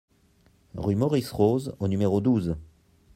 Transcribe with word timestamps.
Rue 0.73 0.95
Maurice 0.95 1.29
Rose 1.29 1.75
au 1.79 1.87
numéro 1.87 2.21
douze 2.21 2.55